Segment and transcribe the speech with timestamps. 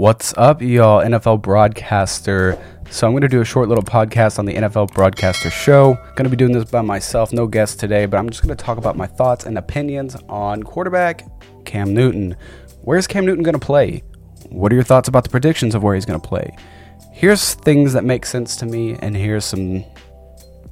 [0.00, 1.04] What's up, y'all?
[1.04, 2.58] NFL broadcaster.
[2.88, 5.92] So I'm going to do a short little podcast on the NFL broadcaster show.
[6.16, 8.64] Going to be doing this by myself, no guests today, but I'm just going to
[8.64, 11.26] talk about my thoughts and opinions on quarterback
[11.66, 12.34] Cam Newton.
[12.80, 14.02] Where's Cam Newton going to play?
[14.48, 16.56] What are your thoughts about the predictions of where he's going to play?
[17.12, 19.84] Here's things that make sense to me, and here's some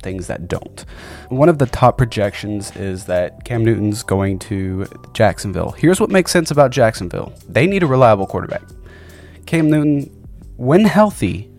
[0.02, 0.86] things that don't.
[1.28, 5.72] One of the top projections is that Cam Newton's going to Jacksonville.
[5.72, 8.62] Here's what makes sense about Jacksonville they need a reliable quarterback.
[9.48, 10.02] Cam Newton,
[10.58, 11.50] when healthy,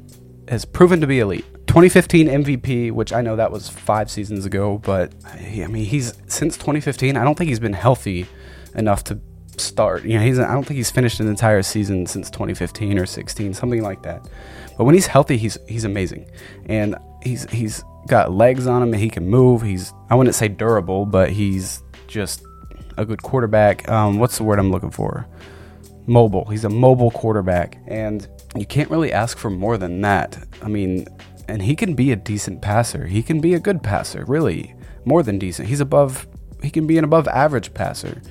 [0.48, 1.44] has proven to be elite.
[1.66, 6.56] 2015 MVP, which I know that was five seasons ago, but I mean, he's since
[6.56, 7.18] 2015.
[7.18, 8.28] I don't think he's been healthy
[8.76, 9.20] enough to
[9.58, 10.04] start.
[10.06, 13.56] You know, he's I don't think he's finished an entire season since 2015 or 16,
[13.56, 14.30] something like that.
[14.78, 16.30] But when he's healthy, he's he's amazing,
[16.68, 19.64] and he's he's got legs on him and he can move.
[19.64, 22.44] He's I wouldn't say durable, but he's just
[22.98, 23.90] a good quarterback.
[23.90, 25.28] Um, what's the word I'm looking for?
[26.10, 26.46] Mobile.
[26.46, 30.38] He's a mobile quarterback, and you can't really ask for more than that.
[30.62, 31.08] I mean,
[31.48, 33.06] and he can be a decent passer.
[33.06, 35.70] He can be a good passer, really, more than decent.
[35.70, 36.28] He's above.
[36.62, 38.22] He can be an above average passer.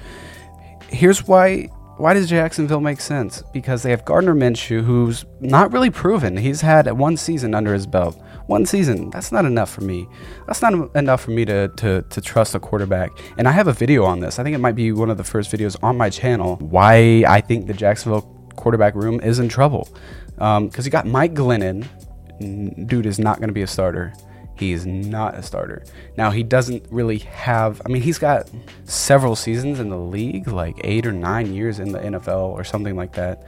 [0.89, 1.69] Here's why
[1.99, 3.43] why does Jacksonville make sense?
[3.53, 6.37] Because they have Gardner Minshew, who's not really proven.
[6.37, 8.21] He's had one season under his belt.
[8.49, 9.11] One season.
[9.11, 10.09] That's not enough for me.
[10.47, 13.11] That's not enough for me to, to, to trust a quarterback.
[13.37, 14.39] And I have a video on this.
[14.39, 16.57] I think it might be one of the first videos on my channel.
[16.57, 18.23] Why I think the Jacksonville
[18.57, 19.87] quarterback room is in trouble.
[20.37, 21.87] Because um, you got Mike Glennon.
[22.87, 24.15] Dude is not going to be a starter.
[24.57, 25.85] He is not a starter.
[26.17, 28.51] Now, he doesn't really have, I mean, he's got
[28.85, 32.97] several seasons in the league, like eight or nine years in the NFL or something
[32.97, 33.47] like that.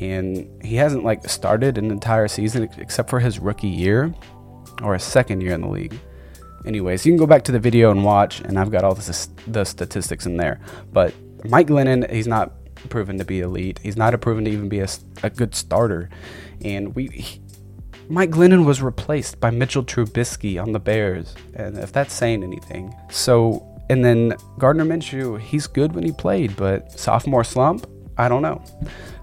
[0.00, 4.14] And he hasn't like started an entire season except for his rookie year
[4.82, 5.98] or his second year in the league.
[6.64, 9.28] Anyways, you can go back to the video and watch, and I've got all the,
[9.46, 10.60] the statistics in there.
[10.92, 11.14] But
[11.44, 12.52] Mike Glennon, he's not
[12.88, 13.80] proven to be elite.
[13.82, 14.88] He's not proven to even be a,
[15.22, 16.10] a good starter.
[16.62, 17.40] And we, he,
[18.08, 22.94] Mike Glennon was replaced by Mitchell Trubisky on the Bears, and if that's saying anything.
[23.10, 27.86] So, and then Gardner Minshew, he's good when he played, but sophomore slump,
[28.18, 28.62] I don't know.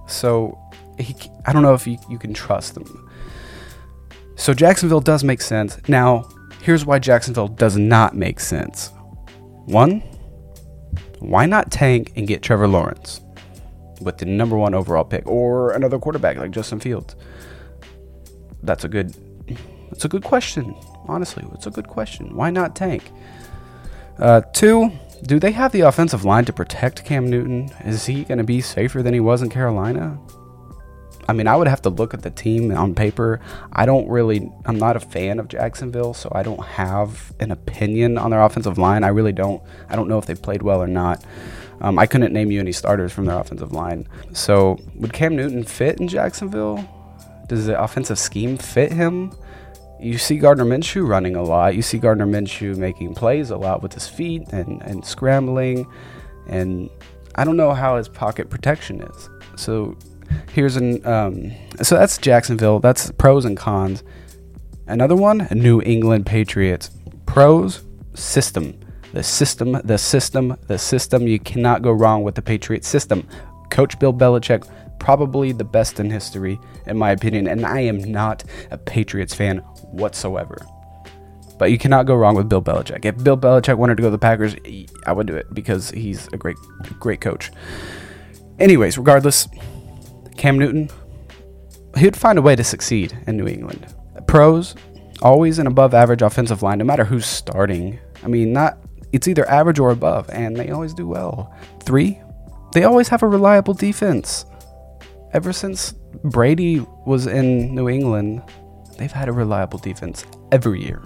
[0.07, 0.57] So,
[0.97, 1.15] he,
[1.45, 3.09] I don't know if you, you can trust them.
[4.35, 5.77] So, Jacksonville does make sense.
[5.87, 6.29] Now,
[6.61, 8.91] here's why Jacksonville does not make sense.
[9.65, 10.01] One,
[11.19, 13.21] why not tank and get Trevor Lawrence
[14.01, 17.15] with the number one overall pick or another quarterback like Justin Fields?
[18.63, 19.15] that's a good
[19.91, 20.75] it's a good question.
[21.07, 22.35] Honestly, it's a good question.
[22.35, 23.09] Why not tank?
[24.19, 24.91] Uh, two,
[25.23, 27.69] do they have the offensive line to protect Cam Newton?
[27.85, 30.19] Is he going to be safer than he was in Carolina?
[31.27, 33.41] I mean, I would have to look at the team on paper.
[33.73, 38.17] I don't really, I'm not a fan of Jacksonville, so I don't have an opinion
[38.17, 39.03] on their offensive line.
[39.03, 39.61] I really don't.
[39.89, 41.23] I don't know if they played well or not.
[41.81, 44.07] Um, I couldn't name you any starters from their offensive line.
[44.33, 46.87] So, would Cam Newton fit in Jacksonville?
[47.47, 49.31] Does the offensive scheme fit him?
[49.99, 51.75] You see Gardner Minshew running a lot.
[51.75, 55.87] You see Gardner Minshew making plays a lot with his feet and, and scrambling.
[56.47, 56.89] And
[57.35, 59.29] I don't know how his pocket protection is.
[59.55, 59.97] So
[60.53, 61.51] here's an um,
[61.81, 62.79] so that's Jacksonville.
[62.79, 64.03] That's pros and cons.
[64.87, 66.89] Another one, New England Patriots.
[67.25, 67.83] Pros,
[68.13, 68.79] system.
[69.13, 71.27] The system, the system, the system.
[71.27, 73.27] You cannot go wrong with the Patriots system.
[73.69, 74.67] Coach Bill Belichick
[74.99, 79.59] probably the best in history, in my opinion, and I am not a Patriots fan
[79.91, 80.57] whatsoever.
[81.57, 83.05] But you cannot go wrong with Bill Belichick.
[83.05, 84.55] If Bill Belichick wanted to go to the Packers,
[85.05, 86.57] I would do it because he's a great,
[86.99, 87.51] great coach.
[88.59, 89.47] Anyways, regardless,
[90.37, 90.89] Cam Newton,
[91.97, 93.93] he'd find a way to succeed in New England.
[94.27, 94.75] Pros,
[95.21, 97.99] always an above average offensive line, no matter who's starting.
[98.23, 98.77] I mean, not
[99.13, 101.53] it's either average or above, and they always do well.
[101.83, 102.19] Three,
[102.73, 104.45] they always have a reliable defense
[105.33, 105.93] ever since
[106.23, 108.41] Brady was in New England,
[108.97, 111.03] they've had a reliable defense every year.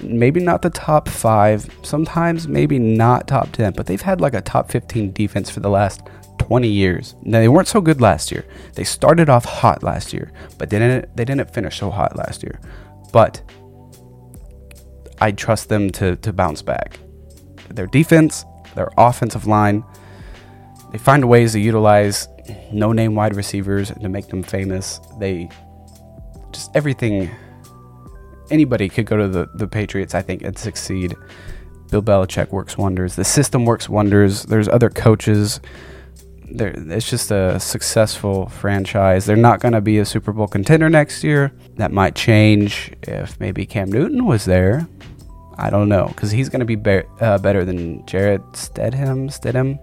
[0.00, 4.40] Maybe not the top five, sometimes maybe not top 10, but they've had like a
[4.42, 6.02] top 15 defense for the last
[6.46, 7.16] 20 years.
[7.22, 8.44] Now, they weren't so good last year.
[8.74, 12.44] They started off hot last year, but they didn't, they didn't finish so hot last
[12.44, 12.60] year.
[13.12, 13.42] But
[15.20, 17.00] I trust them to, to bounce back.
[17.70, 18.44] Their defense,
[18.76, 19.82] their offensive line,
[20.92, 22.28] they find ways to utilize
[22.72, 25.00] no name wide receivers to make them famous.
[25.18, 25.48] They
[26.52, 27.28] just everything.
[28.52, 31.16] Anybody could go to the, the Patriots, I think, and succeed.
[31.90, 33.16] Bill Belichick works wonders.
[33.16, 34.44] The system works wonders.
[34.44, 35.60] There's other coaches.
[36.48, 39.26] It's just a successful franchise.
[39.26, 41.52] They're not going to be a Super Bowl contender next year.
[41.76, 44.86] That might change if maybe Cam Newton was there.
[45.58, 49.28] I don't know because he's going to be, be- uh, better than Jarrett Stidham.
[49.30, 49.78] Stidham.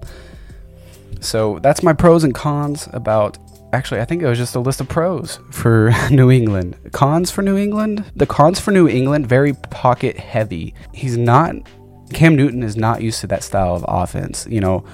[1.23, 3.37] So that's my pros and cons about
[3.73, 6.77] actually, I think it was just a list of pros for New England.
[6.91, 8.05] Cons for New England?
[8.15, 10.73] The cons for New England, very pocket heavy.
[10.93, 11.55] He's not,
[12.13, 14.47] Cam Newton is not used to that style of offense.
[14.49, 14.85] You know,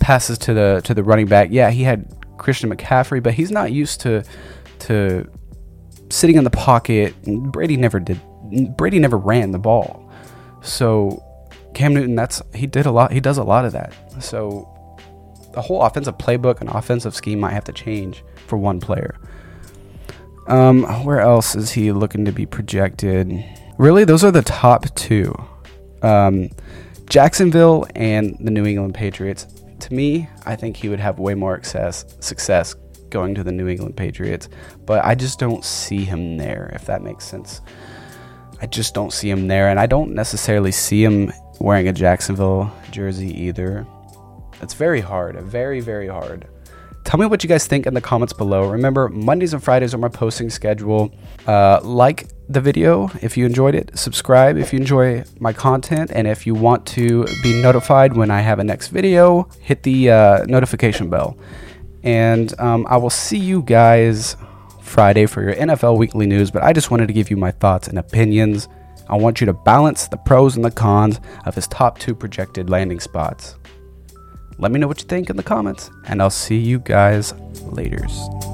[0.00, 1.48] passes to the to the running back.
[1.50, 4.24] Yeah, he had Christian McCaffrey, but he's not used to
[4.80, 5.28] to
[6.10, 7.14] sitting in the pocket.
[7.24, 8.20] Brady never did.
[8.76, 10.10] Brady never ran the ball.
[10.62, 11.22] So
[11.74, 13.12] Cam Newton, that's he did a lot.
[13.12, 13.94] He does a lot of that.
[14.20, 14.68] So
[15.52, 19.16] the whole offensive playbook and offensive scheme might have to change for one player.
[20.46, 23.44] Um, where else is he looking to be projected?
[23.76, 25.34] Really, those are the top two.
[26.02, 26.50] Um,
[27.08, 29.46] Jacksonville and the New England Patriots.
[29.88, 32.74] To me, I think he would have way more success success
[33.08, 34.50] going to the New England Patriots,
[34.84, 36.70] but I just don't see him there.
[36.74, 37.62] If that makes sense,
[38.60, 42.70] I just don't see him there, and I don't necessarily see him wearing a Jacksonville
[42.90, 43.86] jersey either.
[44.60, 46.46] It's very hard, very, very hard.
[47.04, 48.68] Tell me what you guys think in the comments below.
[48.68, 51.10] Remember, Mondays and Fridays are my posting schedule.
[51.46, 56.26] Uh, like the video if you enjoyed it, subscribe if you enjoy my content, and
[56.26, 60.44] if you want to be notified when I have a next video, hit the uh,
[60.46, 61.36] notification bell.
[62.02, 64.36] And um, I will see you guys
[64.80, 66.50] Friday for your NFL weekly news.
[66.50, 68.68] But I just wanted to give you my thoughts and opinions.
[69.08, 72.70] I want you to balance the pros and the cons of his top two projected
[72.70, 73.56] landing spots.
[74.58, 77.32] Let me know what you think in the comments, and I'll see you guys
[77.70, 78.47] laters.